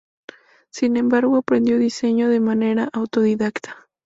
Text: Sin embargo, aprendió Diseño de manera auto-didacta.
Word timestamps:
Sin 0.71 0.97
embargo, 0.97 1.35
aprendió 1.37 1.77
Diseño 1.77 2.27
de 2.29 2.39
manera 2.39 2.89
auto-didacta. 2.91 3.87